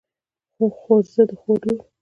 [0.79, 1.81] خورزه د خور لور.